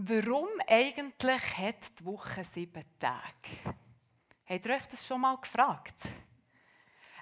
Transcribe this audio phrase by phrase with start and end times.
[0.00, 3.74] Warum eigentlich hat die Woche sieben Tage?
[4.46, 5.96] Habt ihr euch das schon mal gefragt?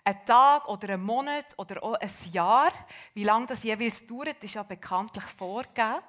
[0.04, 2.70] Ein Tag oder ein Monat oder auch ein Jahr,
[3.14, 6.02] wie lange das jeweils dauert, ist ja bekanntlich vorgegeben.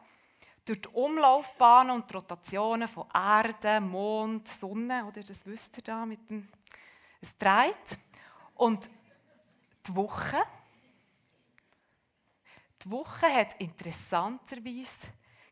[0.65, 6.05] Durch die Umlaufbahnen und die Rotationen von Erde, Mond, Sonne, oder das wisst ihr da
[6.05, 6.45] mit dem,
[7.21, 7.97] es dreht.
[8.55, 8.89] Und
[9.87, 10.43] die Woche,
[12.83, 15.07] die Woche hat interessanterweise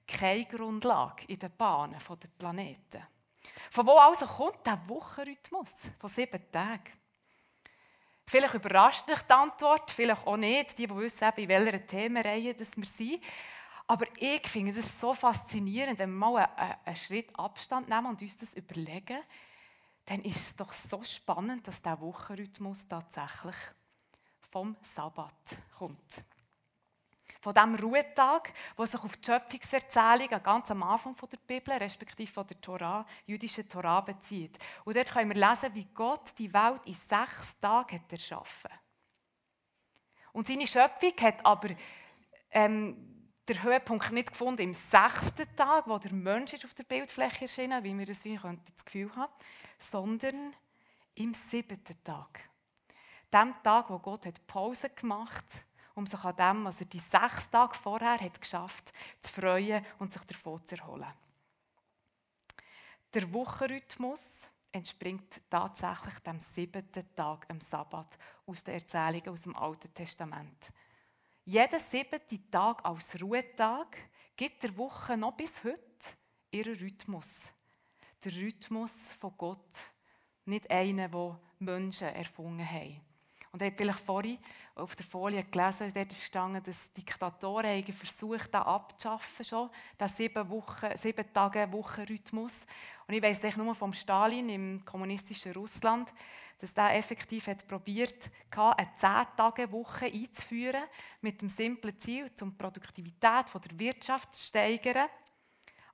[0.08, 3.04] keine Grundlage in den Bahnen der Planeten.
[3.72, 6.94] Von wo also kommt der Wochenrhythmus von sieben Tagen?
[8.27, 12.86] Vielleicht überrascht dich die Antwort, vielleicht auch nicht, die, die wissen, in welcher Themenreihe wir
[12.86, 13.23] sind.
[13.88, 18.38] Aber ich finde es so faszinierend, wenn wir mal einen, Schritt Abstand nehmen und uns
[18.38, 19.20] das überlegen,
[20.05, 23.55] dann ist es doch so spannend, dass der Wochenrhythmus tatsächlich
[24.52, 26.24] vom Sabbat kommt
[27.45, 32.48] von diesem Ruhetag, der sich auf die Schöpfungserzählung ganz am Anfang der Bibel, respektive von
[32.48, 34.57] der Torah, jüdischen Torah bezieht.
[34.84, 38.71] Und dort können wir lesen, wie Gott die Welt in sechs Tagen hat erschaffen
[40.34, 41.70] Und seine Schöpfung hat aber
[42.49, 47.43] ähm, der Höhepunkt nicht gefunden im sechsten Tag, wo der Mensch ist auf der Bildfläche
[47.43, 49.32] erschienen, wie wir das wie könnten das Gefühl haben,
[49.77, 50.55] sondern
[51.13, 52.49] im siebten Tag.
[53.32, 56.99] Dem Tag, wo Gott hat Pause gemacht hat um sich an dem, was er die
[56.99, 61.13] sechs Tage vorher hat geschafft, zu freuen und sich davon zu erholen.
[63.13, 69.94] Der Wochenrhythmus entspringt tatsächlich dem siebten Tag am Sabbat aus den Erzählungen aus dem Alten
[69.94, 70.69] Testament.
[71.46, 73.96] Jeder siebte Tag als Ruhetag
[74.35, 75.79] gibt der Woche noch bis heute
[76.51, 77.51] ihren Rhythmus.
[78.23, 79.73] Der Rhythmus von Gott,
[80.44, 83.01] nicht einen, den Menschen erfunden haben.
[83.56, 84.38] Und ihr habt vielleicht vorhin
[84.75, 90.50] auf der Folie gelesen, dort ist gestanden, dass Diktatoren versucht, das abzuschaffen, schon, den sieben,
[90.50, 91.66] Wochen, sieben Tage.
[91.66, 96.11] Und ich weiss nur vom Stalin im kommunistischen Russland,
[96.57, 100.83] dass der effektiv hat probiert, eine 10-Tage-Woche einzuführen,
[101.21, 105.07] mit dem simplen Ziel, die Produktivität der Wirtschaft zu steigern.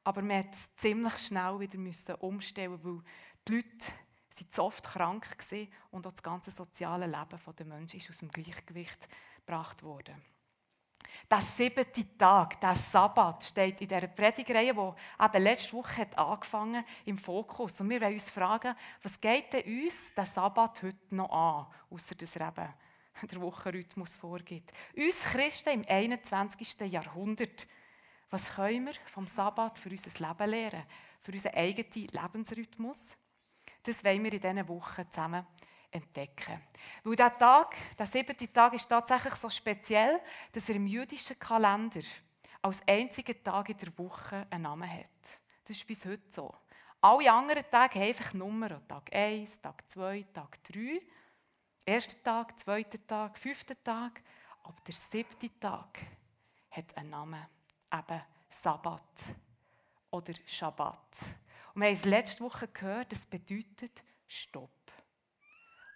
[0.04, 3.04] Aber man musste es ziemlich schnell wieder umstellen, weil
[3.48, 3.92] die Leute
[4.34, 8.20] sie zu oft krank gewesen und auch das ganze soziale Leben der Menschen ist aus
[8.20, 9.08] dem Gleichgewicht
[9.46, 10.16] gebracht worden.
[11.30, 16.84] Der siebte Tag, der Sabbat, steht in der Predigreihe, die eben letzte Woche hat angefangen
[17.06, 17.80] im Fokus.
[17.82, 22.16] Und wir wollen uns fragen, was geht denn uns der Sabbat heute noch an, außer
[22.16, 22.74] dass er eben
[23.30, 24.72] der Wochenrhythmus vorgibt.
[24.96, 26.80] Uns Christen im 21.
[26.82, 27.68] Jahrhundert,
[28.30, 30.84] was können wir vom Sabbat für unser Leben lernen?
[31.20, 33.18] Für unseren eigenen Lebensrhythmus?
[33.84, 35.46] Das wollen wir in diesen Wochen zusammen
[35.92, 36.62] entdecken.
[37.04, 40.22] Weil dieser Tag, der siebte Tag, ist tatsächlich so speziell,
[40.52, 42.02] dass er im jüdischen Kalender
[42.62, 45.40] als einziger Tag in der Woche einen Namen hat.
[45.64, 46.54] Das ist bis heute so.
[47.02, 48.88] Alle anderen Tage haben einfach Nummern.
[48.88, 51.02] Tag 1, Tag 2, Tag 3.
[51.84, 54.22] Erster Tag, zweiter Tag, fünfter Tag.
[54.64, 56.00] Aber der siebte Tag
[56.70, 57.44] hat einen Namen.
[57.92, 59.24] Eben Sabbat
[60.12, 61.18] oder Schabbat.
[61.74, 64.70] Und wir haben es letzte Woche gehört, das bedeutet Stopp.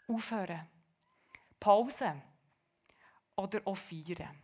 [0.07, 0.67] Aufhören.
[1.59, 2.21] Pause.
[3.35, 4.41] Oder auch feiern.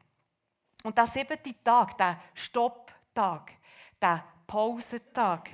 [0.83, 3.53] Und der siebte Tag, der Stopptag,
[4.01, 5.49] der Pausentag,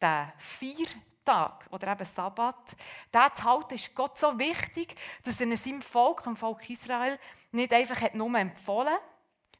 [0.00, 2.76] der Feiertag oder eben Sabbat,
[3.12, 7.18] der zu halten ist Gott so wichtig, dass er seinem Volk, dem Volk Israel,
[7.50, 9.02] nicht einfach nur empfohlen hat,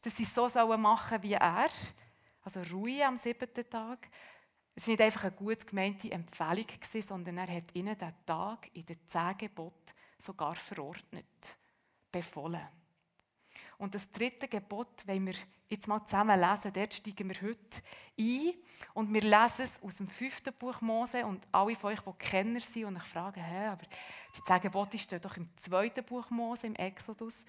[0.02, 0.46] dass sie so
[0.76, 1.70] machen sollen wie er,
[2.44, 4.08] also Ruhe am siebten Tag,
[4.78, 6.66] es war nicht einfach eine gut gemeinte Empfehlung,
[7.00, 9.50] sondern er hat ihnen den Tag in den zehn
[10.16, 11.56] sogar verordnet,
[12.12, 12.68] befohlen.
[13.76, 15.34] Und das dritte Gebot, wenn wir
[15.68, 17.82] jetzt mal zusammen lesen, dort steigen wir heute
[18.20, 18.54] ein
[18.94, 22.60] und wir lesen es aus dem fünften Buch Mose und alle von euch, die Kenner
[22.60, 23.84] sind und ich frage, hä, aber
[24.36, 27.44] die zehn Gebote stehen doch im zweiten Buch Mose, im Exodus.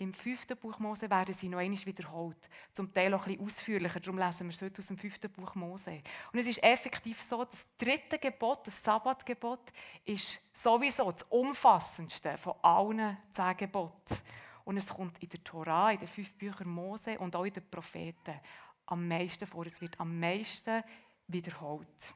[0.00, 2.48] Im fünften Buch Mose werden sie noch einmal wiederholt.
[2.72, 4.00] Zum Teil auch ein bisschen ausführlicher.
[4.00, 6.00] Darum lesen wir es heute aus dem fünften Buch Mose.
[6.32, 9.60] Und es ist effektiv so, das dritte Gebot, das Sabbatgebot,
[10.06, 14.16] ist sowieso das umfassendste von allen zehn Geboten.
[14.64, 17.68] Und es kommt in der Torah, in den fünf Büchern Mose und auch in den
[17.68, 18.40] Propheten
[18.86, 19.66] am meisten vor.
[19.66, 20.82] Es wird am meisten
[21.28, 22.14] wiederholt.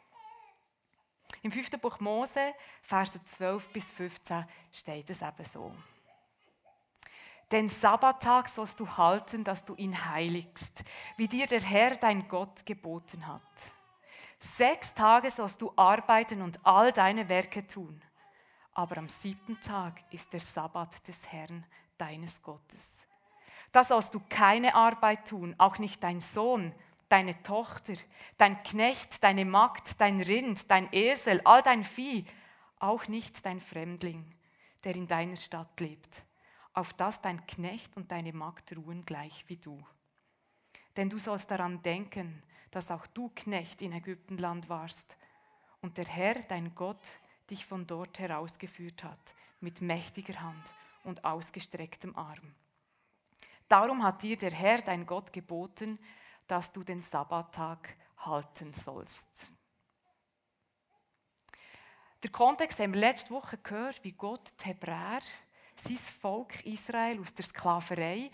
[1.43, 5.71] Im fünften Buch Mose, Verse 12 bis 15, steht es eben so.
[7.55, 10.83] Den Sabbattag sollst du halten, dass du ihn heiligst,
[11.17, 13.41] wie dir der Herr dein Gott geboten hat.
[14.41, 18.03] Sechs Tage sollst du arbeiten und all deine Werke tun.
[18.73, 21.65] Aber am siebten Tag ist der Sabbat des Herrn
[21.97, 23.07] deines Gottes.
[23.71, 26.75] Da sollst du keine Arbeit tun, auch nicht dein Sohn,
[27.09, 27.95] deine Tochter,
[28.37, 32.25] dein Knecht, deine Magd, dein Rind, dein Esel, all dein Vieh,
[32.81, 34.29] auch nicht dein Fremdling,
[34.83, 36.25] der in deiner Stadt lebt,
[36.75, 39.83] auf das dein Knecht und deine Magd ruhen gleich wie du.
[40.97, 45.17] Denn du sollst daran denken, dass auch du Knecht in Ägyptenland warst
[45.81, 47.13] und der Herr, dein Gott,
[47.51, 50.75] dich von dort herausgeführt hat, mit mächtiger Hand
[51.05, 52.55] und ausgestrecktem Arm.
[53.69, 55.99] Darum hat dir der Herr, dein Gott, geboten,
[56.47, 59.51] dass du den Sabbattag halten sollst.
[62.23, 65.21] Der Kontext haben wir letzte Woche gehört, wie Gott die Hebräer,
[65.81, 68.31] sein Volk Israel aus der Sklaverei,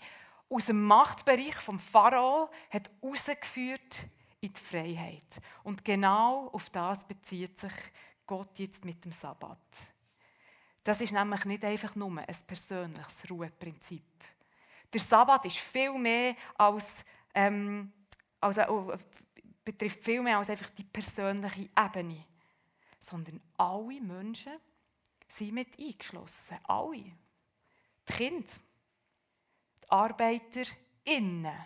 [0.49, 4.05] aus dem Machtbereich vom Pharao hat rausgeführt
[4.41, 5.41] in die Freiheit.
[5.63, 7.71] Und genau auf das bezieht sich
[8.25, 9.57] Gott jetzt mit dem Sabbat.
[10.83, 14.03] Das ist nämlich nicht einfach nur ein persönliches Ruheprinzip.
[14.91, 17.93] Der Sabbat ist viel mehr als, ähm,
[18.39, 18.67] als äh,
[19.63, 22.25] betrifft viel mehr als einfach die persönliche Ebene,
[22.99, 24.53] sondern alle Menschen
[25.27, 26.57] sind mit eingeschlossen.
[26.63, 27.11] Alle.
[28.07, 28.53] Die Kinder,
[29.83, 30.63] die Arbeiter
[31.03, 31.57] innen,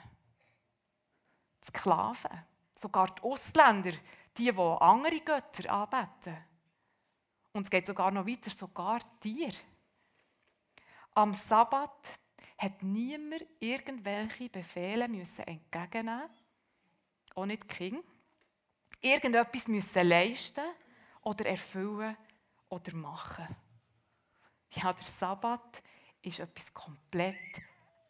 [1.62, 2.44] die Sklaven,
[2.76, 3.94] sogar die Ausländer,
[4.38, 6.38] die, die andere Götter anbeten.
[7.54, 9.58] Und es geht sogar noch weiter, sogar Tiere.
[11.14, 12.20] Am Sabbat
[12.58, 16.30] hat niemand irgendwelche Befehle müssen entgegennehmen
[17.36, 18.04] auch nicht die Kinder.
[19.02, 20.66] Irgendetwas müssen leisten
[21.22, 22.18] oder erfüllen
[22.70, 23.48] oder machen.
[24.72, 25.84] Ja, der Sabbat
[26.26, 27.62] ist etwas komplett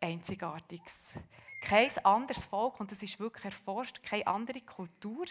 [0.01, 1.13] Einzigartiges.
[1.61, 5.25] Kein anderes Volk, und das ist wirklich erforscht, keine andere Kultur,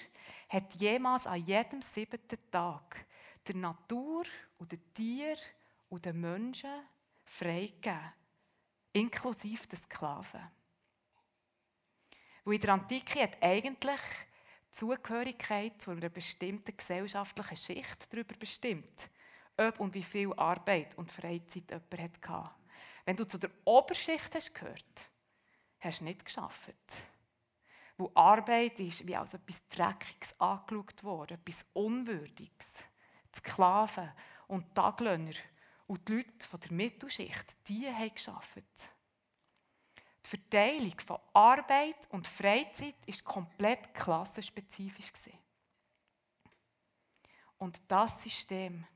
[0.49, 3.07] hat jemals an jedem siebten Tag
[3.47, 4.25] der Natur
[4.59, 5.39] und den Tieren
[5.89, 6.71] und den Menschen
[7.25, 8.13] freigegeben
[8.95, 10.41] inklusive der Sklaven.
[12.45, 14.01] Weil in der Antike hat eigentlich
[14.69, 19.11] die Zugehörigkeit zu einer bestimmten gesellschaftlichen Schicht darüber bestimmt,
[19.57, 22.51] ob und wie viel Arbeit und Freizeit jemand hatte.
[23.05, 25.11] Wenn du zu der Oberschicht hast gehört,
[25.81, 26.75] hast du nicht geschafft.
[27.97, 32.85] Wo Arbeit ist wie als etwas Dreckiges angeschaut worden, etwas Unwürdiges.
[33.35, 34.13] Die Sklaven
[34.49, 35.35] und Taglöhner
[35.87, 38.65] und die Leute von der Mittelschicht, die haben geschafft.
[40.25, 45.13] Die Verteilung von Arbeit und Freizeit ist komplett klassenspezifisch.
[47.59, 48.87] Und das System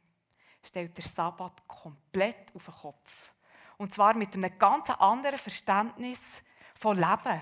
[0.63, 3.33] stellt der Sabbat komplett auf den Kopf.
[3.79, 6.43] Und zwar mit einem ganz anderen Verständnis
[6.75, 7.41] von Leben,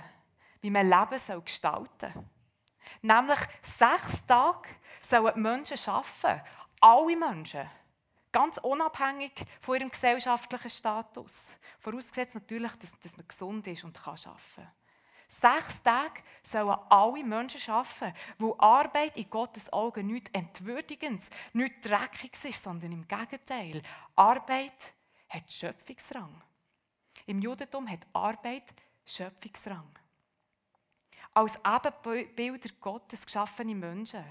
[0.61, 2.25] wie man Leben soll gestalten soll.
[3.03, 4.69] Nämlich sechs Tage
[5.01, 6.43] sollen die Menschen arbeiten.
[6.81, 7.69] Alle Menschen.
[8.31, 11.57] Ganz unabhängig von ihrem gesellschaftlichen Status.
[11.81, 14.73] Vorausgesetzt natürlich, dass, dass man gesund ist und kann arbeiten kann.
[15.29, 22.33] Sechs Tage sollen alle Menschen arbeiten, wo Arbeit in Gottes Augen nicht entwürdigend, nicht dreckig
[22.45, 23.83] ist, sondern im Gegenteil.
[24.15, 24.95] Arbeit
[25.29, 26.43] hat Schöpfungsrang.
[27.27, 28.75] Im Judentum hat Arbeit
[29.05, 29.89] Schöpfungsrang.
[31.35, 34.25] Als Ebenbilder Gottes geschaffene Menschen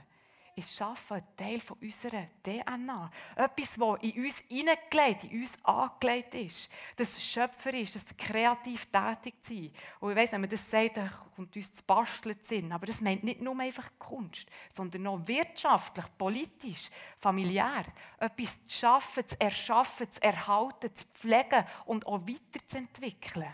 [0.56, 3.12] ist Schaffen ein Teil von unserer DNA.
[3.36, 6.70] Etwas, das in uns hineingelegt, in uns angelegt ist.
[6.96, 9.72] Das Schöpfer ist, das kreativ tätig zu sein.
[10.00, 12.72] Und ich weiss, wenn man das sagt, dann kommt uns das Basteln Sinn.
[12.72, 17.84] Aber das meint nicht nur einfach Kunst, sondern auch wirtschaftlich, politisch, familiär.
[18.18, 23.54] Etwas zu schaffen, zu erschaffen, zu erhalten, zu pflegen und auch weiterzuentwickeln.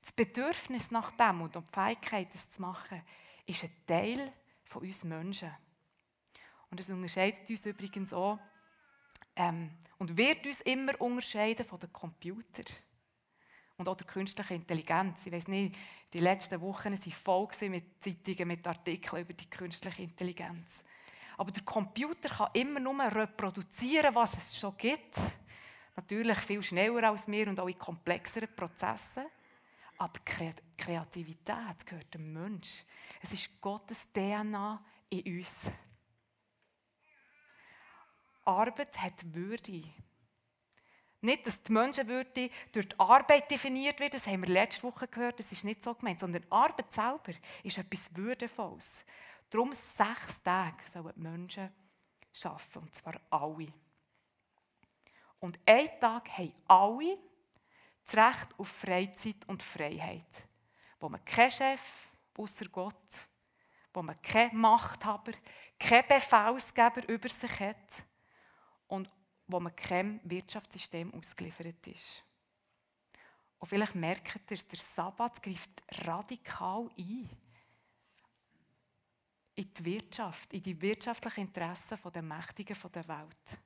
[0.00, 3.02] Das Bedürfnis nach dem und die Fähigkeit, das zu machen,
[3.44, 4.32] ist ein Teil
[4.64, 5.50] von uns Menschen.
[6.70, 8.38] Und das unterscheidet uns übrigens auch
[9.36, 12.66] ähm, und wird uns immer unterscheiden von den Computern
[13.78, 15.26] und auch der künstlichen Intelligenz.
[15.26, 15.76] Ich weiß nicht,
[16.12, 20.82] die letzten Wochen waren voll mit Zeitungen, mit Artikeln über die künstliche Intelligenz.
[21.36, 25.16] Aber der Computer kann immer nur reproduzieren, was es schon gibt.
[25.94, 29.26] Natürlich viel schneller als wir und auch in komplexeren Prozessen.
[29.98, 30.18] Aber
[30.76, 32.84] Kreativität gehört dem Mensch.
[33.20, 35.70] Es ist Gottes DNA in uns.
[38.48, 39.84] Arbeit hat Würde.
[41.20, 45.38] Nicht, dass die Menschenwürde durch die Arbeit definiert wird, das haben wir letzte Woche gehört,
[45.40, 49.04] das ist nicht so gemeint, sondern Arbeit selber ist etwas Würdevolles.
[49.50, 51.70] Darum sechs Tage sollen die Menschen
[52.44, 53.72] arbeiten, und zwar alle.
[55.40, 57.18] Und einen Tag haben alle
[58.04, 60.46] das Recht auf Freizeit und Freiheit,
[61.00, 62.94] wo man keinen Chef außer Gott,
[63.92, 65.32] wo man keinen Machthaber,
[65.78, 68.04] keinen Befehlsgeber über sich hat,
[68.88, 69.08] und
[69.46, 72.24] wo man keinem Wirtschaftssystem ausgeliefert ist.
[73.58, 77.28] Und vielleicht merkt ihr, der Sabbat greift radikal ein.
[79.58, 83.58] in die Wirtschaft, in die wirtschaftlichen Interessen der Mächtigen der Welt.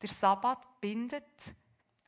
[0.00, 1.56] Der Sabbat bindet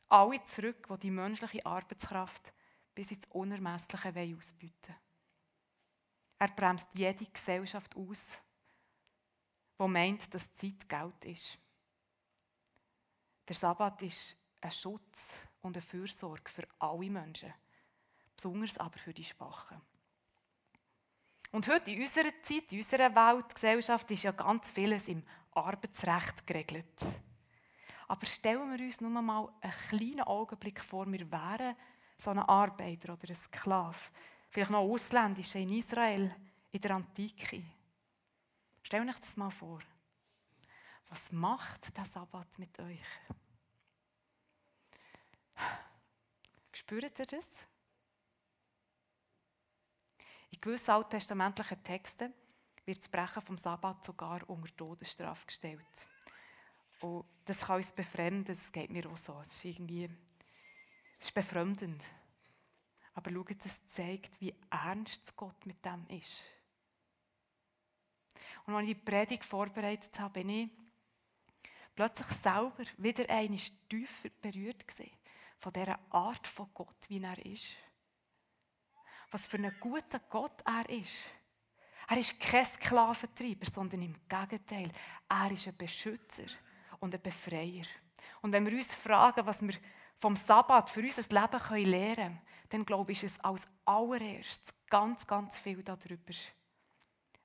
[0.07, 2.53] alle zurück, die die menschliche Arbeitskraft
[2.95, 4.95] bis ins Unermessliche ausbieten
[6.39, 8.39] Er bremst jede Gesellschaft aus,
[9.77, 11.59] die meint, dass Zeit Geld ist.
[13.47, 17.53] Der Sabbat ist ein Schutz und eine Fürsorge für alle Menschen,
[18.35, 19.81] besonders aber für die Schwachen.
[21.51, 26.45] Und heute in unserer Zeit, in unserer Welt, Gesellschaft, ist ja ganz vieles im Arbeitsrecht
[26.45, 27.01] geregelt.
[28.09, 31.75] Aber stellen wir uns nur mal einen kleinen Augenblick vor, wir wären
[32.17, 33.97] so ein Arbeiter oder ein Sklave,
[34.49, 36.35] vielleicht noch ausländischer in Israel,
[36.71, 37.63] in der Antike.
[38.83, 39.79] Stell euch das mal vor.
[41.07, 42.99] Was macht der Sabbat mit euch?
[46.73, 47.65] Spürt ihr das?
[50.51, 52.33] In gewissen alttestamentlichen Texten
[52.85, 56.07] wird das Brechen vom Sabbat sogar unter Todesstrafe gestellt.
[57.01, 59.39] Und das kann uns befremden, das geht mir auch so.
[59.41, 60.09] Es ist irgendwie,
[61.19, 62.03] es ist befremdend.
[63.13, 66.41] Aber schaut, es zeigt, wie ernst Gott mit dem ist.
[68.65, 70.69] Und als ich die Predigt vorbereitet habe, bin ich
[71.97, 75.17] plötzlich selber wieder einmal tiefer berührt gesehen
[75.57, 77.75] von dieser Art von Gott, wie er ist.
[79.31, 81.31] Was für ein guter Gott er ist.
[82.07, 84.91] Er ist kein Sklaventreiber, sondern im Gegenteil,
[85.27, 86.45] er ist ein Beschützer
[86.99, 87.85] und ein Befreier.
[88.41, 89.73] Und wenn wir uns fragen, was wir
[90.19, 95.25] vom Sabbat für unser Leben lernen können, dann glaube ich, ist es als allererstes ganz,
[95.25, 96.33] ganz viel darüber,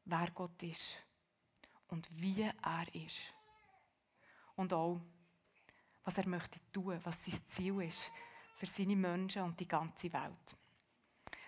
[0.04, 1.02] wer Gott ist
[1.88, 3.34] und wie er ist.
[4.56, 5.00] Und auch,
[6.04, 8.10] was er möchte tun, was sein Ziel ist
[8.56, 10.56] für seine Menschen und die ganze Welt.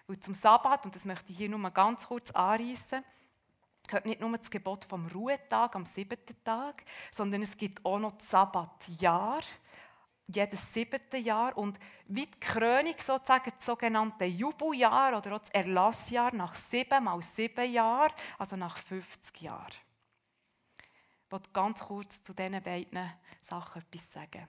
[0.06, 3.04] Weil zum Sabbat, und das möchte ich hier nur ganz kurz anreißen,
[3.86, 8.12] gehört nicht nur das Gebot vom Ruhetag am siebten Tag, sondern es gibt auch noch
[8.12, 9.42] das Sabbatjahr,
[10.26, 16.34] jedes siebte Jahr und wie die Krönung sozusagen das sogenannte Jubeljahr oder auch das Erlassjahr
[16.34, 19.83] nach sieben mal sieben Jahren, also nach 50 Jahren.
[21.34, 23.12] Will ganz kurz zu diesen beiden
[23.42, 24.46] Sachen etwas sagen.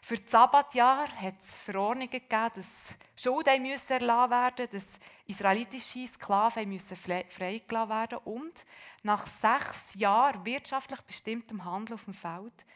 [0.00, 7.88] Für das Sabbatjahr hat es Verordnungen gegeben, dass Schulden erlassen werden dass israelitische Sklaven freigelassen
[7.88, 8.64] werden und
[9.04, 12.66] nach sechs Jahren wirtschaftlich bestimmtem Handel auf dem Feld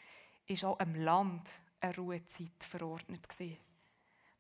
[0.47, 3.59] ist auch im Land eine Ruhezeit verordnet gewesen.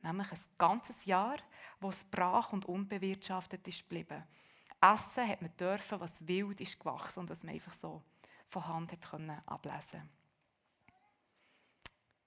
[0.02, 1.38] Nämlich ein ganzes Jahr,
[1.80, 4.22] wo es brach und unbewirtschaftet ist geblieben.
[4.80, 8.00] Essen hat man dürfen, was wild ist gewachsen und was man einfach so
[8.46, 10.08] von Hand hat können ablesen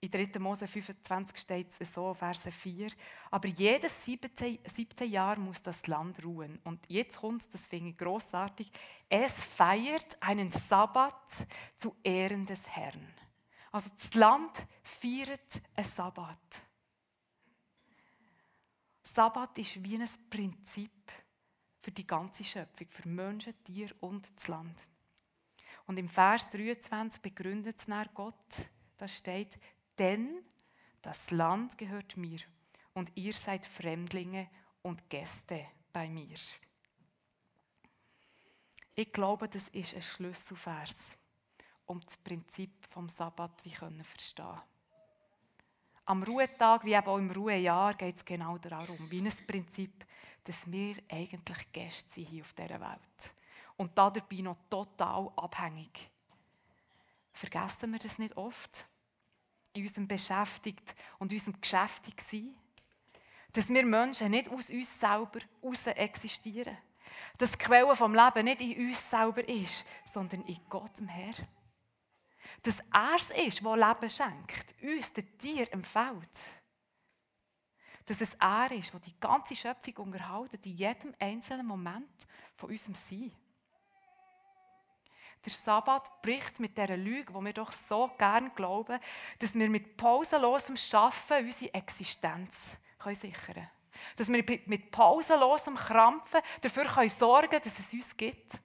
[0.01, 0.39] in 3.
[0.39, 2.91] Mose 25 steht es so, Verse 4.
[3.31, 6.59] Aber jedes siebte, Jahr muss das Land ruhen.
[6.63, 8.71] Und jetzt kommt es, das finde ich großartig.
[9.09, 13.13] Es feiert einen Sabbat zu Ehren des Herrn.
[13.71, 16.61] Also das Land feiert einen Sabbat.
[19.03, 21.11] Sabbat ist wie ein Prinzip
[21.79, 24.87] für die ganze Schöpfung, für Menschen, Tiere und das Land.
[25.89, 28.35] Und im Vers 23 begründet es Gott,
[28.99, 29.57] da steht,
[29.97, 30.43] denn
[31.01, 32.37] das Land gehört mir
[32.93, 34.51] und ihr seid Fremdlinge
[34.83, 36.37] und Gäste bei mir.
[38.93, 41.17] Ich glaube, das ist ein Schlüsselvers,
[41.87, 44.61] um das Prinzip vom Sabbat wie können verstehen.
[46.05, 50.05] Am Ruhetag, wie eben auch im Ruhejahr, geht es genau darum, wie ein Prinzip,
[50.43, 53.38] dass wir eigentlich Gäste sind hier auf dieser Welt
[53.79, 56.11] und dabei noch total abhängig.
[57.31, 58.85] Vergessen wir das nicht oft?
[59.73, 62.53] In unserem Beschäftigt und unserem Geschäftig sein?
[63.53, 66.77] Dass wir Menschen nicht aus uns selber heraus existieren.
[67.37, 71.47] Dass die Quelle vom Leben nicht in uns selber ist, sondern in Gott, dem Herr.
[72.63, 76.37] Dass er es ist, der Leben schenkt, uns, den Tier, empfiehlt.
[78.05, 82.95] Dass es er ist, der die ganze Schöpfung unterhält, in jedem einzelnen Moment von unserem
[82.95, 83.31] Sein.
[85.45, 88.99] Der Sabbat bricht mit dieser Lüge, wo wir doch so gern glauben,
[89.39, 92.77] dass wir mit pausenlosem Schaffen unsere Existenz
[93.13, 93.69] sichern können.
[94.17, 98.59] Dass wir mit pausenlosem Krampfen dafür können sorgen können, dass es uns gibt.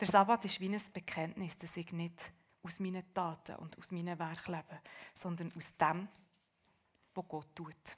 [0.00, 4.18] Der Sabbat ist wie ein Bekenntnis, dass ich nicht aus meinen Taten und aus meinen
[4.18, 4.80] Werken lebe,
[5.14, 6.08] sondern aus dem,
[7.14, 7.96] was Gott tut.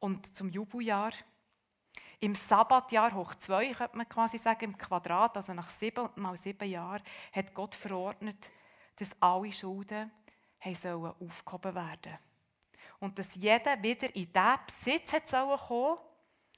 [0.00, 1.12] Und zum Jubeljahr
[2.22, 6.70] im Sabbatjahr hoch zwei, könnte man quasi sagen, im Quadrat, also nach sieben mal sieben
[6.70, 7.02] Jahren,
[7.32, 8.48] hat Gott verordnet,
[8.94, 10.10] dass alle Schulden
[10.72, 12.16] sollen aufgehoben werden
[13.00, 15.32] Und dass jeder wieder in den Besitz hat
[15.66, 15.98] kommen,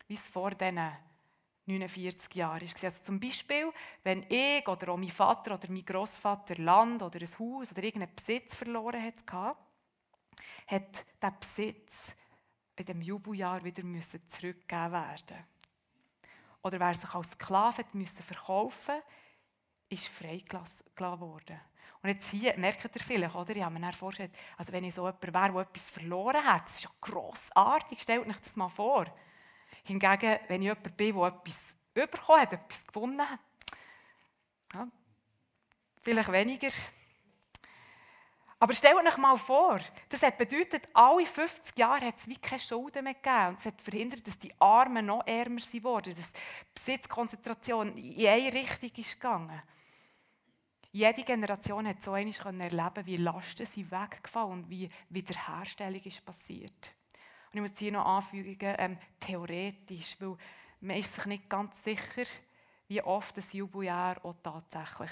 [0.06, 0.92] wie es vor diesen
[1.64, 2.84] 49 Jahren war.
[2.84, 7.38] Also zum Beispiel, wenn ich oder auch mein Vater oder mein Großvater Land oder ein
[7.38, 9.56] Haus oder irgendeinen Besitz verloren hatte,
[10.66, 12.14] hat der Besitz
[12.76, 13.82] in dem Jubeljahr wieder
[14.28, 15.53] zurückgegeben werden
[16.64, 19.00] Oder wer sich als Sklave müssen verkaufen
[19.90, 21.60] ist freigelassen worden.
[22.02, 23.54] Und jetzt hier merkt ihr vielleicht, oder?
[23.54, 26.74] Ich habe mir vorgestellt, also wenn ich so jemand wäre, der etwas verloren hat, das
[26.74, 29.06] ist ja grossartig, stellt euch das mal vor.
[29.84, 33.40] Hingegen, wenn ich jemand bin, der etwas bekommen hat, etwas gewonnen hat,
[34.74, 34.88] ja,
[36.02, 36.68] vielleicht weniger.
[38.64, 39.78] Aber stellt euch mal vor,
[40.08, 43.48] das hat bedeutet, alle 50 Jahre hat es wie keine Schulden mehr gegeben.
[43.48, 46.40] Und es hat verhindert, dass die Armen noch ärmer wurden, dass die
[46.74, 49.62] Besitzkonzentration in eine Richtung ist gegangen.
[50.92, 56.94] Jede Generation hat so einmal erleben wie Lasten sind weggefallen und wie Wiederherstellung ist passiert.
[57.52, 60.38] Und ich muss hier noch anfügen, ähm, theoretisch, weil
[60.80, 62.24] man ist sich nicht ganz sicher,
[62.88, 65.10] wie oft das Jubeljahr auch tatsächlich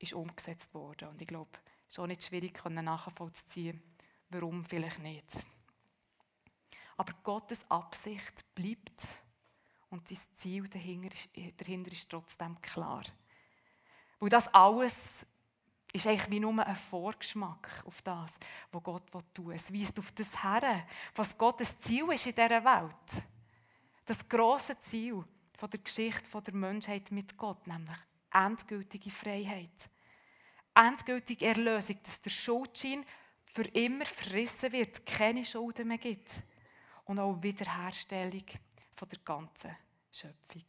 [0.00, 1.08] ist umgesetzt wurde.
[1.08, 1.50] Und ich glaube,
[1.90, 3.82] ist auch nicht schwierig nachvollziehen,
[4.28, 5.44] warum vielleicht nicht.
[6.96, 9.08] Aber Gottes Absicht bleibt
[9.88, 13.02] und sein Ziel dahinter ist, dahinter ist trotzdem klar.
[14.20, 15.26] Weil das alles
[15.92, 18.38] ist eigentlich wie nur ein Vorgeschmack auf das,
[18.70, 19.56] was Gott tun will.
[19.56, 23.24] Es weist auf das her, was Gottes Ziel ist in dieser Welt.
[24.04, 25.24] Das große Ziel
[25.56, 27.98] von der Geschichte der Menschheit mit Gott, nämlich
[28.32, 29.88] endgültige Freiheit.
[30.74, 33.04] Endgültige Erlösung, dass der Schuldschein
[33.44, 36.42] für immer verrissen wird, keine Schulden mehr gibt.
[37.04, 38.44] Und auch Wiederherstellung
[38.94, 39.76] von der ganzen
[40.12, 40.64] Schöpfung.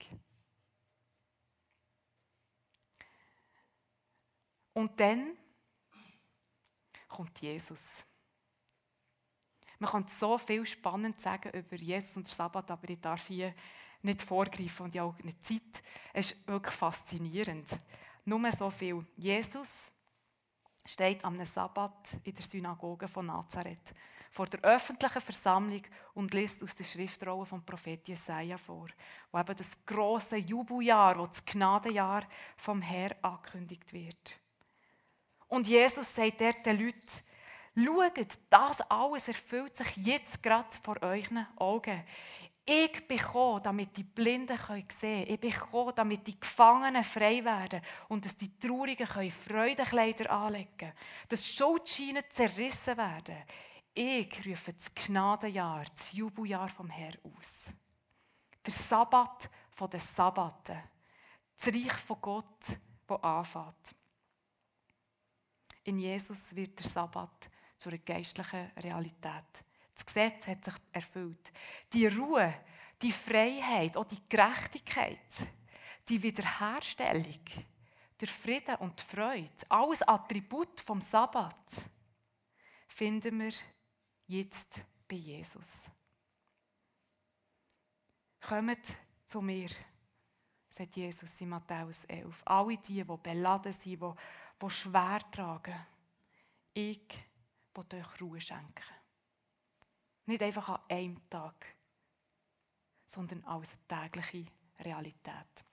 [4.73, 5.37] Und dann
[7.07, 8.05] kommt Jesus.
[9.77, 13.53] Man kann so viel spannend sagen über Jesus und den Sabbat, aber ich darf hier
[14.03, 15.83] nicht vorgreifen und ja auch nicht Zeit.
[16.13, 17.67] Es ist wirklich faszinierend.
[18.25, 19.05] Nur so viel.
[19.17, 19.91] Jesus
[20.85, 23.93] steht am Sabbat in der Synagoge von Nazareth
[24.31, 25.81] vor der öffentlichen Versammlung
[26.13, 28.87] und liest aus der Schriftrolle vom Prophet Jesaja vor,
[29.31, 32.23] wo eben das große Jubeljahr, wo das Gnadenjahr
[32.55, 34.39] vom Herr angekündigt wird.
[35.49, 36.95] Und Jesus sagt dort den Leuten,
[37.75, 42.01] schaut, das alles erfüllt sich jetzt gerade vor euren Augen.
[42.73, 45.25] Ich bin gekommen, damit die Blinden sehen können.
[45.27, 50.93] Ich bin gekommen, damit die Gefangenen frei werden und dass die Traurigen Freudenkleider anlegen können.
[51.27, 53.43] Dass Schuldscheine zerrissen werden.
[53.93, 57.73] Ich rufe das Gnadenjahr, das Jubeljahr vom Herrn aus.
[58.65, 59.49] Der Sabbat
[59.91, 60.81] den Sabbaten.
[61.57, 63.95] Das Reich von Gott, das anfängt.
[65.83, 69.65] In Jesus wird der Sabbat zu einer geistlichen Realität.
[69.93, 71.51] Das Gesetz hat sich erfüllt.
[71.93, 72.53] Die Ruhe,
[73.01, 75.47] die Freiheit, auch die Gerechtigkeit,
[76.07, 77.39] die Wiederherstellung,
[78.19, 81.89] der Frieden und die Freude, alles Attribut vom Sabbat,
[82.87, 83.53] finden wir
[84.27, 85.89] jetzt bei Jesus.
[88.39, 89.69] Kommt zu mir,
[90.69, 92.41] sagt Jesus in Matthäus 11.
[92.45, 94.13] Alle die, die beladen sind, die
[94.61, 95.75] die schwer tragen.
[96.73, 97.07] Ich
[97.73, 99.00] will euch Ruhe schenken.
[100.31, 101.75] Nicht einfach an einem Tag,
[103.05, 104.45] sondern als tägliche
[104.79, 105.65] Realität.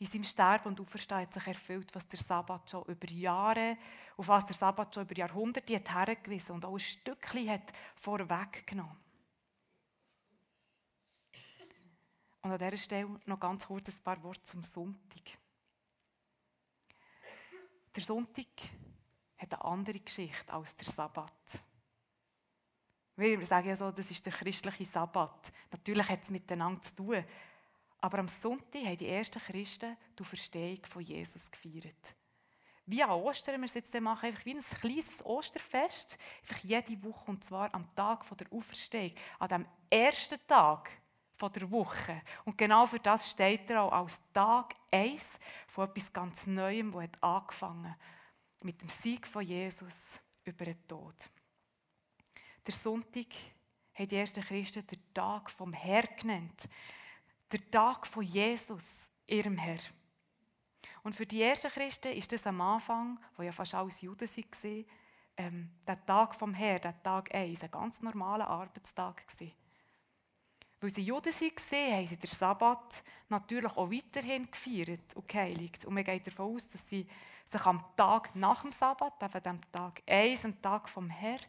[0.00, 3.78] In seinem Sterben und Auferstehen hat sich erfüllt, was der Sabbat schon über Jahre,
[4.16, 8.98] auf was der Sabbat schon über Jahrhunderte hat hergewiesen und auch ein Stückchen hat vorweggenommen.
[12.42, 15.38] Und an dieser Stelle noch ganz kurz ein paar Worte zum Sonntag.
[17.94, 18.46] Der Sonntag
[19.38, 21.62] hat eine andere Geschichte als der Sabbat.
[23.20, 25.52] Wir sagen ja so, das ist der christliche Sabbat.
[25.70, 27.24] Natürlich hat es miteinander zu tun.
[28.00, 32.14] Aber am Sonntag haben die ersten Christen die Verstehung von Jesus gefeiert.
[32.86, 37.44] Wie an Ostern, wir jetzt machen, einfach wie ein kleines Osterfest, einfach jede Woche, und
[37.44, 40.90] zwar am Tag der Auferstehung, an dem ersten Tag
[41.38, 42.22] der Woche.
[42.46, 47.02] Und genau für das steht er auch als Tag 1 von etwas ganz Neuem, das
[47.02, 47.94] hat angefangen
[48.62, 51.14] mit dem Sieg von Jesus über den Tod.
[52.66, 53.26] Der Sonntag
[53.94, 56.68] haben die ersten Christen den Tag vom Herr genannt.
[57.50, 59.80] Der Tag von Jesus, ihrem Herr.
[61.02, 64.84] Und für die ersten Christen ist das am Anfang, wo ja fast alles Juden waren,
[65.36, 69.54] ähm, der Tag vom Herr, der Tag 1, ein ganz normaler Arbeitstag gewesen.
[70.80, 75.84] Weil sie Juden waren, haben sie den Sabbat natürlich auch weiterhin gefeiert und geheiligt.
[75.84, 77.06] Und man geht davon aus, dass sie
[77.44, 81.40] sich am Tag nach dem Sabbat, eben dem Tag 1, am Tag vom Herr,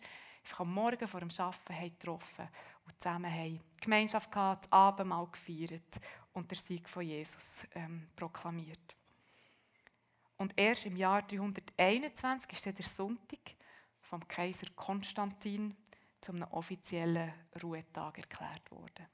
[0.43, 2.47] einfach am Morgen vor dem Arbeiten getroffen
[2.85, 5.99] und zusammen haben Gemeinschaft gehabt, das Abendmahl gefeiert
[6.33, 8.95] und der Sieg von Jesus ähm, proklamiert.
[10.37, 13.55] Und erst im Jahr 321 ist der Sonntag
[14.01, 15.75] vom Kaiser Konstantin
[16.19, 19.07] zum offiziellen Ruhetag erklärt worden.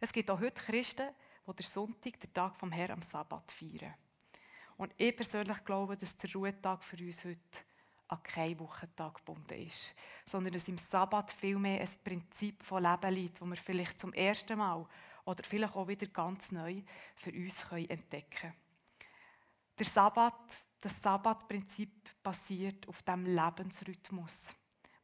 [0.00, 1.08] Es gibt auch heute Christen,
[1.46, 3.94] die der Sonntag, der Tag vom Herrn, am Sabbat feiern.
[4.76, 7.40] Und ich persönlich glaube, dass der Ruhetag für uns heute
[8.08, 9.94] an keinen Wochentag gebunden ist,
[10.24, 14.58] sondern dass im Sabbat vielmehr ein Prinzip von Leben liegt, das wir vielleicht zum ersten
[14.58, 14.86] Mal
[15.24, 16.82] oder vielleicht auch wieder ganz neu
[17.14, 18.54] für uns entdecken können.
[19.78, 24.54] Der Sabbat, das Sabbatprinzip basiert auf dem Lebensrhythmus,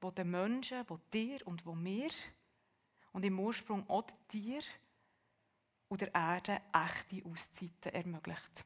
[0.01, 2.11] wo den Menschen, wo dir und wo mir
[3.13, 4.61] und im Ursprung auch dir
[5.89, 8.65] und der Erde echte Auszeiten ermöglicht.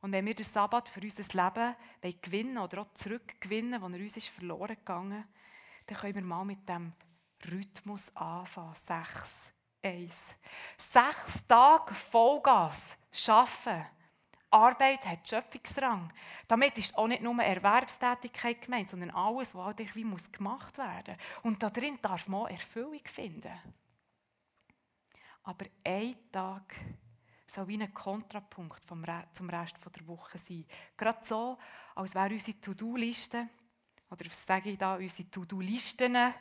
[0.00, 1.76] Und wenn wir den Sabbat für unser Leben
[2.22, 5.24] gewinnen oder auch zurückgewinnen, wo er uns ist verloren gegangen,
[5.86, 6.92] dann können wir mal mit dem
[7.50, 8.74] Rhythmus anfangen.
[8.74, 10.34] Sechs, eins.
[10.76, 13.84] Sechs Tage Vollgas schaffen.
[14.50, 16.12] Arbeit hat Schöpfungsrang.
[16.48, 21.16] Damit ist auch nicht nur Erwerbstätigkeit gemeint, sondern alles, was halt wie muss gemacht werden
[21.16, 21.44] muss.
[21.44, 23.52] Und darin darf man Erfüllung finden.
[25.44, 26.74] Aber ein Tag
[27.52, 30.64] soll wie ein Kontrapunkt vom Re zum Rest der Woche sein.
[30.96, 31.58] Gerade so,
[31.94, 33.48] als wäre unsere To-Do-Liste,
[34.10, 36.34] oder was sage ich da, unsere To-Do-Listen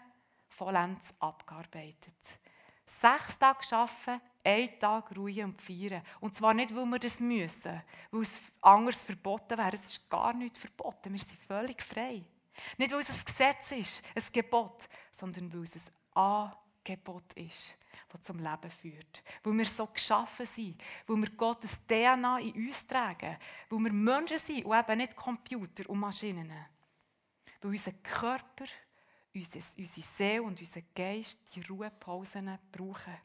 [0.47, 2.39] vollends abgearbeitet.
[2.85, 6.01] Sechs Tage arbeiten, einen Tag ruhen und feiern.
[6.19, 9.73] Und zwar nicht, weil wir das müssen, weil es anders verboten wäre.
[9.73, 11.13] Es ist gar nicht verboten.
[11.13, 12.23] Wir sind völlig frei.
[12.77, 17.77] Nicht, weil es ein Gesetz ist, ein Gebot, sondern weil es ein Angebot ist
[18.09, 19.23] das zum Leben führt.
[19.43, 23.37] Weil wir so geschaffen sind, weil wir Gottes DNA in uns tragen,
[23.69, 26.51] weil wir Menschen sind und eben nicht Computer und Maschinen.
[27.61, 28.65] Weil unser Körper,
[29.33, 29.61] unsere
[30.01, 33.17] Seele und unser Geist die Ruhepausen brauchen.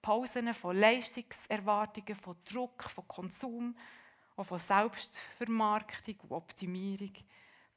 [0.00, 3.76] Pausen von Leistungserwartungen, von Druck, von Konsum
[4.36, 7.12] und von Selbstvermarktung und Optimierung.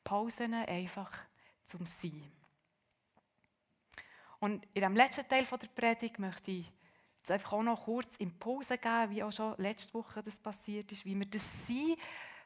[0.03, 1.11] Pausen einfach
[1.65, 2.38] zum Sein.
[4.39, 6.71] Und in dem letzten Teil der Predigt möchte ich
[7.17, 11.05] jetzt einfach auch noch kurz Impulse geben, wie auch schon letzte Woche das passiert ist,
[11.05, 11.95] wie wir das Sein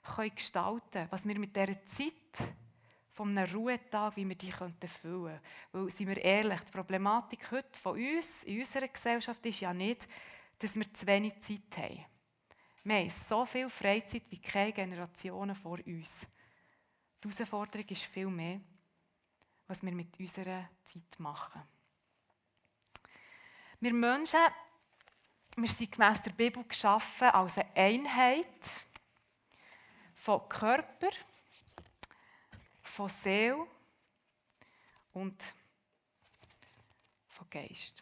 [0.04, 2.14] können gestalten können, was wir mit dieser Zeit
[3.12, 5.40] von einem Ruhetag, wie wir die füllen könnten.
[5.72, 10.08] Weil, seien wir ehrlich, die Problematik heute von uns, in unserer Gesellschaft, ist ja nicht,
[10.58, 12.06] dass wir zu wenig Zeit haben.
[12.84, 16.28] Wir haben so viel Freizeit wie keine Generationen vor uns.
[17.24, 18.60] Die Herausforderung ist viel mehr,
[19.68, 21.62] was wir mit unserer Zeit machen.
[23.84, 24.40] Wir Menschen,
[25.58, 28.48] wir sind gemäss der Bibel geschaffen als eine Einheit
[30.16, 31.10] von Körper,
[32.82, 33.68] von Seele
[35.12, 35.44] und
[37.28, 38.02] von Geist.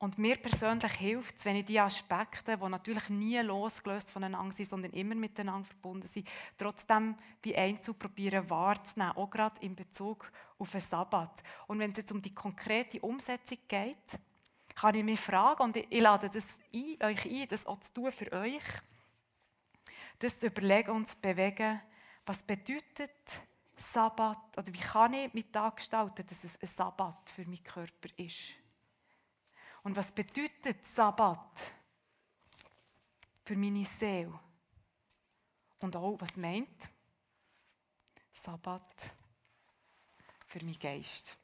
[0.00, 4.68] Und mir persönlich hilft es, wenn ich die Aspekte, die natürlich nie losgelöst voneinander sind,
[4.68, 10.70] sondern immer miteinander verbunden sind, trotzdem wie einzeln probieren wahrzunehmen, auch gerade in Bezug auf
[10.70, 11.42] den Sabbat.
[11.66, 14.18] Und wenn es jetzt um die konkrete Umsetzung geht,
[14.76, 18.12] kann ich mich fragen, und ich lade das ein, euch ein, das auch zu tun
[18.12, 18.62] für euch,
[20.20, 21.80] das zu überlegen und zu bewegen,
[22.24, 23.40] was bedeutet
[23.74, 28.08] Sabbat, oder wie kann ich meinen Tag gestalten, dass es ein Sabbat für meinen Körper
[28.16, 28.54] ist.
[29.88, 31.62] Und was bedeutet Sabbat
[33.42, 34.38] für meine Seele?
[35.80, 36.90] Und auch, was meint
[38.30, 39.14] Sabbat
[40.46, 41.38] für meinen Geist?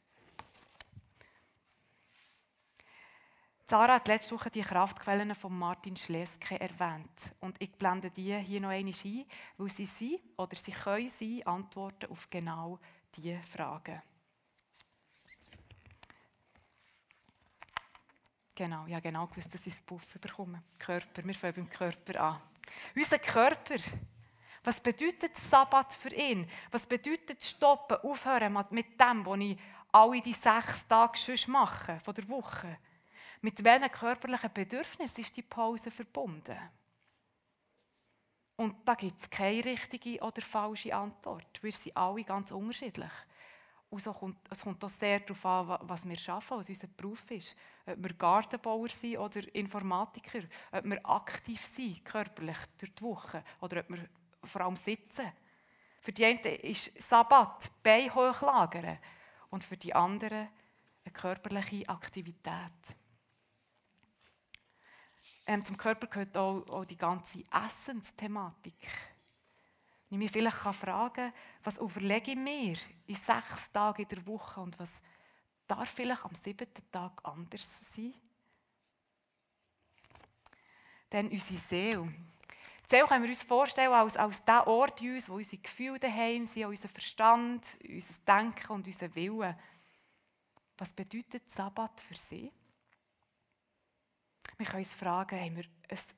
[3.66, 7.34] Sarah hat letzte Woche die Kraftquellen von Martin Schleske erwähnt.
[7.40, 9.24] Und ich blende die hier noch einmal ein,
[9.56, 12.78] weil sie sind oder sie können sein Antworten auf genau
[13.14, 14.02] diese Fragen.
[18.54, 20.62] Genau, ja genau gewusst, dass ich das Buff bekomme.
[20.78, 22.40] Körper, wir fangen beim Körper an.
[22.94, 23.76] Unser Körper,
[24.62, 26.48] was bedeutet Sabbat für ihn?
[26.70, 29.58] Was bedeutet stoppen, aufhören mit dem, was ich
[29.92, 32.78] alle die sechs Tage schon mache, von der Woche?
[33.42, 36.56] Mit welchen körperlichen Bedürfnissen ist die Pause verbunden?
[38.56, 41.60] Und da gibt es keine richtige oder falsche Antwort.
[41.60, 43.12] Wir sind alle ganz unterschiedlich.
[43.94, 47.30] Und so kommt, es kommt auch sehr darauf an, was wir arbeiten, was unser Beruf
[47.30, 47.54] ist.
[47.86, 50.40] Ob wir Gartenbauer sind oder Informatiker,
[50.72, 54.08] ob wir aktiv sind, körperlich durch die Woche, oder ob wir
[54.42, 55.30] vor allem sitzen.
[56.00, 58.98] Für die einen ist Sabbat Bein hochlagern
[59.50, 60.48] und für die anderen
[61.04, 62.96] eine körperliche Aktivität.
[65.46, 68.88] Ähm, zum Körper gehört auch, auch die ganze Essensthematik.
[70.10, 74.60] Ich mich vielleicht fragen kann, was überlege ich mir in sechs Tagen in der Woche
[74.60, 74.92] und was
[75.66, 78.14] darf vielleicht am siebten Tag anders sein?
[81.10, 82.12] Dann unsere Seele.
[82.84, 85.98] Die Seele können wir uns vorstellen als, als der Ort in uns, wo unsere Gefühle
[85.98, 89.56] daheim sind, unser Verstand, unser Denken und unser Willen.
[90.76, 92.52] Was bedeutet Sabbat für sie?
[94.56, 95.64] Wir können uns fragen, haben wir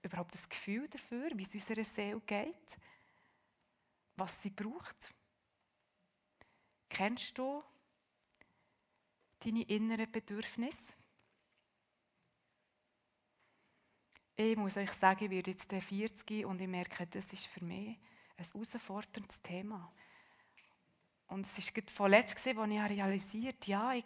[0.02, 2.78] überhaupt ein Gefühl dafür, wie es unserer Seele geht?
[4.16, 5.10] Was sie braucht?
[6.88, 7.62] Kennst du
[9.40, 10.92] deine inneren Bedürfnisse?
[14.38, 17.98] Ich muss euch sagen, ich werde jetzt 40 und ich merke, das ist für mich
[18.36, 19.92] ein herausforderndes Thema.
[21.28, 24.04] Und es war gerade vorletzt, als ich realisiert ja, ich,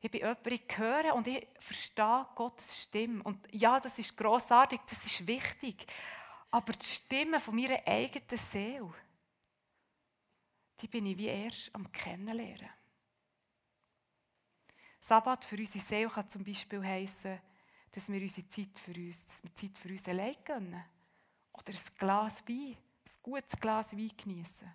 [0.00, 3.22] ich bin jemand, ich höre und ich verstehe Gottes Stimme.
[3.24, 5.86] Und ja, das ist grossartig, das ist wichtig.
[6.50, 8.94] Aber die Stimme von meiner eigenen Seele,
[10.80, 12.70] die bin ich wie erst am Kennenlernen.
[15.00, 17.40] Sabbat für unsere Seele kann zum Beispiel heißen,
[17.90, 20.84] dass wir unsere Zeit für uns, dass wir Zeit für uns allein gönnen.
[21.52, 24.72] Oder ein Glas Wein, ein gutes Glas Wein genießen.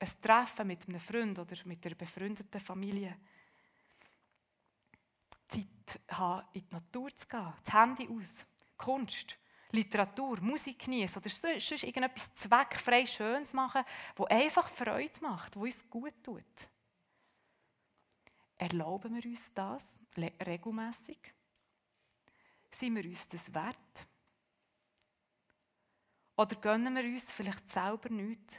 [0.00, 3.16] Ein Treffen mit einem Freund oder mit einer befreundeten Familie.
[5.48, 8.46] Zeit haben, in die Natur zu gehen, das Handy aus,
[8.76, 9.38] Kunst,
[9.70, 13.84] Literatur, Musik genießen oder sonst irgendetwas zweckfrei Schönes machen,
[14.16, 16.68] wo einfach Freude macht, wo uns gut tut.
[18.56, 21.18] Erlauben wir uns das regelmäßig?
[22.70, 24.06] Sind wir uns das wert?
[26.36, 28.58] Oder gönnen wir uns vielleicht selber nichts,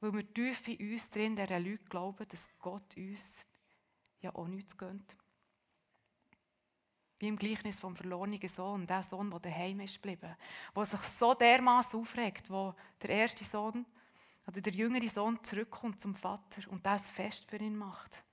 [0.00, 3.46] weil wir tief in uns drin der Leute glauben, dass Gott uns
[4.20, 5.16] ja auch nichts gönnt?
[7.20, 10.34] Wie im Gleichnis vom verlorenen Sohn, der Sohn, der daheim ist geblieben,
[10.74, 13.84] der sich so dermaßen aufregt, wo der erste Sohn
[14.46, 18.24] oder der jüngere Sohn zurückkommt zum Vater und das Fest für ihn macht.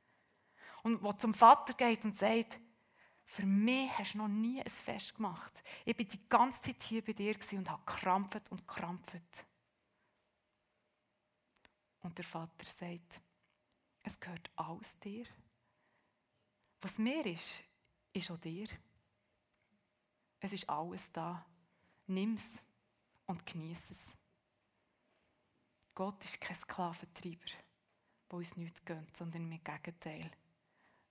[0.83, 2.61] Und wo zum Vater geht und sagt,
[3.25, 5.61] für mich hast du noch nie ein Fest gemacht.
[5.83, 9.45] Ich bin die ganze Zeit hier bei dir und habe krampft und krampft.
[11.99, 13.19] Und der Vater sagt,
[14.01, 15.25] es gehört alles dir.
[16.79, 17.63] Was mir ist,
[18.17, 18.67] ist auch dir.
[20.39, 21.45] Es ist alles da.
[22.07, 22.63] Nimm es
[23.25, 24.17] und genieße es.
[25.93, 27.45] Gott ist kein Sklaventreiber,
[28.29, 30.29] der uns nichts gönnt, sondern im Gegenteil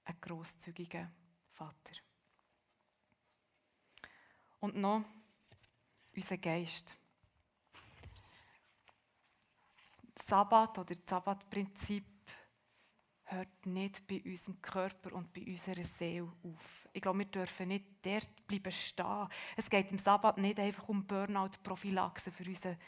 [0.05, 1.11] ein grosszügiger
[1.51, 1.97] Vater.
[4.61, 5.05] Und noch
[6.14, 6.97] unser Geist.
[10.14, 12.05] Sabbat oder das Sabbatprinzip
[13.27, 16.89] hört nicht bei unserem Körper und bei unserer Seele auf.
[16.93, 19.29] Ich glaube, wir dürfen nicht dort bleiben stehen.
[19.57, 22.79] Es geht im Sabbat nicht einfach um Burnout-Prophylaxe für unsere,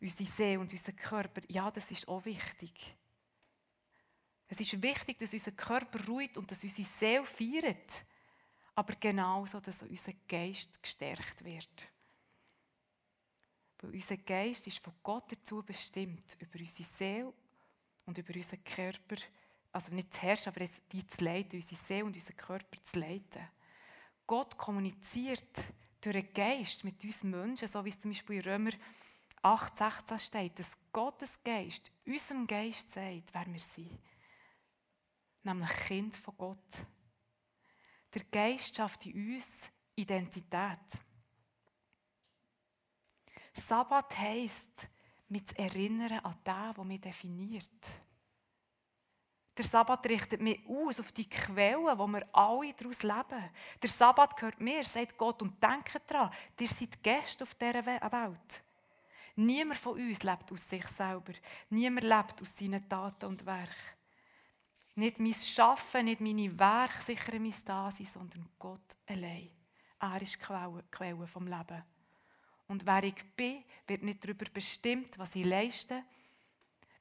[0.00, 1.40] unsere Seele und unseren Körper.
[1.48, 2.94] Ja, das ist auch wichtig.
[4.48, 8.04] Es ist wichtig, dass unser Körper ruht und dass unsere Seele feiert.
[8.74, 11.88] Aber genauso, dass unser Geist gestärkt wird.
[13.78, 17.32] Weil unser Geist ist von Gott dazu bestimmt, über unsere Seele
[18.04, 19.16] und über unseren Körper
[19.74, 23.48] also nicht zu herrschen, aber die zu leiten, unsere Seele und unseren Körper zu leiten.
[24.26, 25.64] Gott kommuniziert
[26.00, 28.70] durch den Geist mit uns Menschen, so wie es zum Beispiel in Römer
[29.42, 34.00] 8, 16 steht, dass Gottes Geist unserem Geist sagt, wer wir sind.
[35.42, 36.86] Nämlich Kind von Gott.
[38.14, 40.78] Der Geist schafft in uns Identität.
[43.52, 44.88] Sabbat heisst,
[45.28, 47.90] mit erinnern an den, der mich definiert.
[49.56, 53.50] Der Sabbat richtet mich aus auf die Quellen, wo wir alle daraus leben.
[53.80, 58.62] Der Sabbat gehört mir, sagt Gott, und denkt daran, ihr seid Gäste auf dieser Welt.
[59.36, 61.32] Niemand von uns lebt aus sich selber.
[61.70, 63.74] Niemand lebt aus seinen Taten und Werken.
[64.96, 69.50] Nicht mein Schaffen, nicht meine Werke sichern mein Dasein, sondern Gott allein.
[70.00, 71.82] Er ist die Quelle vom Leben.
[72.68, 76.04] Und wer ich bin, wird nicht darüber bestimmt, was ich leiste,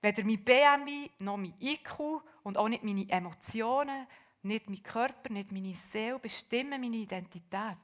[0.03, 4.05] Weder mein BMW, noch mein IQ und auch nicht meine Emotionen,
[4.41, 7.77] nicht mein Körper, nicht meine Seele bestimmen meine Identität.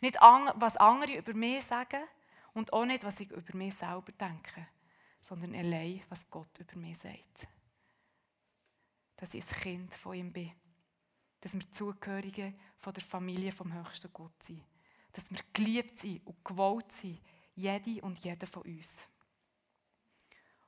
[0.00, 2.02] Nicht was andere über mich sagen
[2.54, 4.66] und auch nicht, was ich über mich selber denke,
[5.20, 7.46] sondern allein, was Gott über mich sagt.
[9.16, 10.52] Dass ich ein Kind von ihm bin.
[11.40, 14.64] Dass wir Zugehörige von der Familie vom höchsten Gott sind.
[15.12, 17.20] Dass wir geliebt sind und gewollt sind,
[17.54, 19.06] jede und jeder von uns.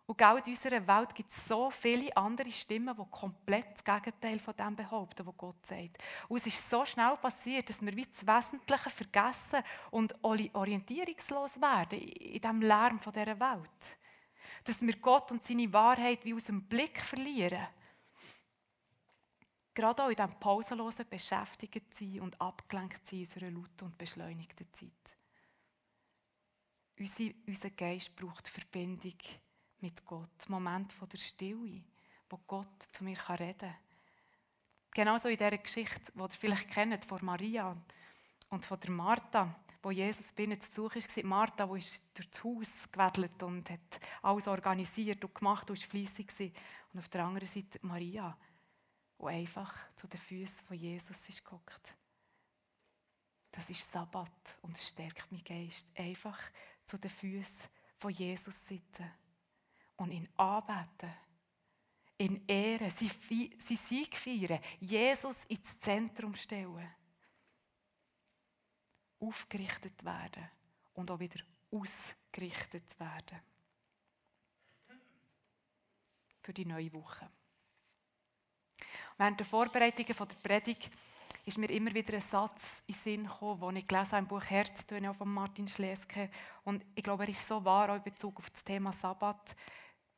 [0.08, 4.38] Und genau in unserer Welt gibt es so viele andere Stimmen, die komplett das Gegenteil
[4.38, 6.02] von dem behaupten, was Gott sagt.
[6.28, 11.98] Und es ist so schnell passiert, dass wir wie das Wesentliche vergessen und orientierungslos werden
[11.98, 13.98] in diesem Lärm dieser Welt.
[14.64, 17.66] dass wir Gott und seine Wahrheit wie aus dem Blick verlieren.
[19.74, 24.72] Gerade auch in diesem pausenlosen beschäftigt sein und abgelenkt sein in unserer lauten und beschleunigten
[24.72, 24.90] Zeit.
[27.46, 29.12] Unser Geist braucht Verbindung
[29.80, 30.48] mit Gott.
[30.48, 31.82] Moment von der Stille,
[32.28, 33.74] wo Gott zu mir reden kann.
[34.92, 37.76] Genauso in dieser Geschichte, die ihr vielleicht kennt, von Maria
[38.50, 41.24] und von der Martha, wo Jesus bei ihnen zu Besuch war.
[41.24, 45.88] Martha, die ist durch das Haus gewedelt und hat alles organisiert und gemacht und war
[45.88, 46.52] fleissig.
[46.92, 48.36] Und auf der anderen Seite Maria,
[49.20, 51.44] die einfach zu den Füßen von Jesus ist.
[53.50, 55.88] Das ist Sabbat und stärkt meinen Geist.
[55.96, 56.38] Einfach
[56.84, 59.10] zu den Füßen von Jesus sitzen
[59.98, 61.12] und ihn anbeten,
[62.16, 66.90] in Ehren, sein Sieg feiern, Jesus ins Zentrum stellen,
[69.20, 70.48] aufgerichtet werden
[70.94, 73.40] und auch wieder ausgerichtet werden.
[76.42, 77.30] Für die neue Woche.
[79.16, 80.90] Während der Vorbereitungen der Predigt
[81.44, 84.28] ist mir immer wieder ein Satz in den Sinn gekommen, den ich gelesen habe im
[84.28, 86.30] Buch Herztöne von Martin Schleske.
[86.64, 89.56] Und ich glaube, er ist so wahr auch in Bezug auf das Thema Sabbat.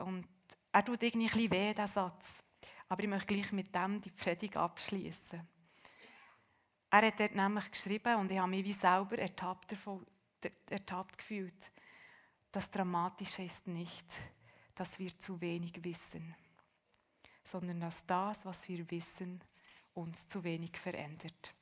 [0.01, 0.27] Und
[0.73, 2.45] er tut irgendwie ein bisschen weh, dieser Satz.
[2.89, 5.47] Aber ich möchte gleich mit dem die Predigt abschließen.
[6.91, 10.05] Er hat dort nämlich geschrieben, und ich habe mich wie selber ertappt, davon,
[10.69, 11.71] ertappt gefühlt,
[12.51, 14.07] das Dramatische ist nicht,
[14.75, 16.35] dass wir zu wenig wissen,
[17.45, 19.41] sondern dass das, was wir wissen,
[19.95, 21.55] uns zu wenig verändert.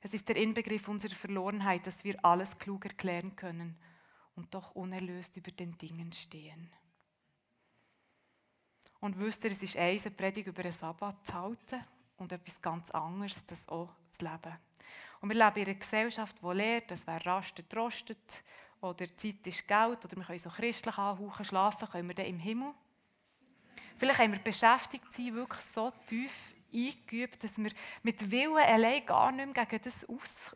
[0.00, 3.76] Es ist der Inbegriff unserer Verlorenheit, dass wir alles klug erklären können
[4.36, 6.70] und doch unerlöst über den Dingen stehen.
[9.00, 11.84] Und wisst ihr, es ist eins, eine Predigt über den Sabbat zu halten
[12.16, 14.56] und etwas ganz anderes, das auch zu leben.
[15.20, 18.42] Und wir leben in einer Gesellschaft, die lehrt, dass wer rastet, rostet,
[18.80, 22.38] oder Zeit ist Geld, oder wir können so christlich anhauchen, schlafen können wir dann im
[22.38, 22.72] Himmel.
[23.96, 29.32] Vielleicht haben wir beschäftigt sein, wirklich so tief eingeübt, dass wir mit Willen allein gar
[29.32, 30.06] nicht mehr gegen das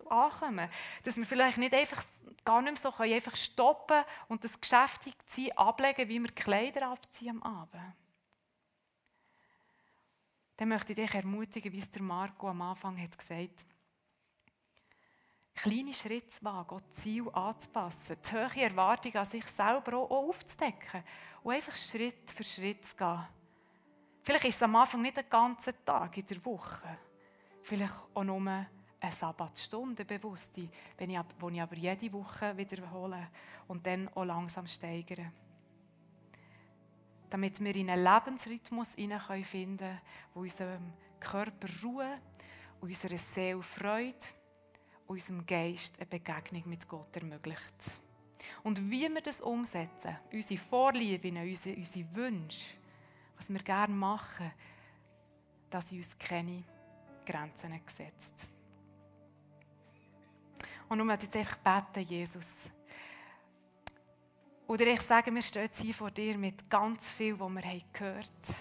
[0.09, 0.69] ankommen.
[1.03, 2.05] Dass wir vielleicht nicht einfach
[2.45, 6.89] gar nicht mehr so können, einfach stoppen und das geschäftig sein ablegen, wie wir Kleider
[6.89, 7.95] abziehen am Abend
[10.57, 13.65] dann möchte ich dich ermutigen, wie es der Marco am Anfang hat gesagt.
[15.55, 21.05] Kleine Schritte zu wagen, das Ziel anzupassen, die hohe Erwartung an sich selber auch aufzudecken
[21.43, 23.27] und einfach Schritt für Schritt zu gehen.
[24.23, 26.99] Vielleicht ist es am Anfang nicht den ganzen Tag in der Woche,
[27.63, 28.69] vielleicht auch nur eine
[29.11, 33.29] Sabbatstunde bewusst, die ich aber jede Woche wiederhole
[33.69, 35.33] und dann auch langsam steigere
[37.33, 39.19] damit wir in einen Lebensrhythmus finden
[39.49, 40.01] können,
[40.35, 42.19] wo unserem Körper Ruhe,
[42.83, 44.19] unserer Seele Freude,
[45.07, 48.01] unserem Geist eine Begegnung mit Gott ermöglicht.
[48.63, 52.75] Und wie wir das umsetzen, unsere Vorlieben, unsere, unsere Wünsche,
[53.39, 54.53] was wir gerne machen,
[55.71, 56.65] dass sind uns keine
[57.25, 58.47] Grenzen gesetzt.
[60.87, 62.69] Und nun möchte ich jetzt einfach beten, Jesus,
[64.73, 68.57] oder ich sage, wir stehen hier vor dir mit ganz viel, was wir gehört haben.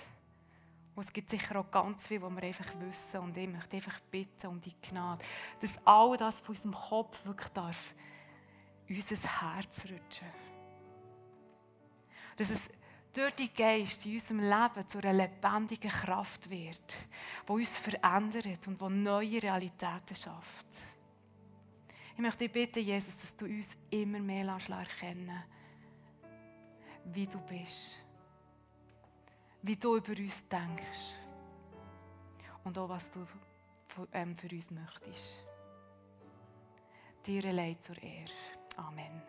[0.93, 3.19] Und es gibt sicher auch ganz viel, was wir einfach wissen.
[3.21, 5.23] Und ich möchte einfach bitten um die Gnade,
[5.61, 7.95] dass all das von unserem Kopf wirklich darf
[8.89, 10.27] unser Herz rutschen.
[12.35, 12.69] Dass es
[13.13, 16.97] durch die Geist in unserem Leben zu einer lebendigen Kraft wird,
[17.47, 20.67] die uns verändert und die neue Realitäten schafft.
[22.15, 25.60] Ich möchte dich bitten, Jesus, dass du uns immer mehr erkennen lässt
[27.05, 28.03] wie du bist.
[29.61, 31.15] Wie du über uns denkst.
[32.63, 33.25] Und auch, was du
[34.13, 35.45] ähm, für uns möchtest.
[37.25, 38.31] Dir allein zur Ehre.
[38.77, 39.21] Amen.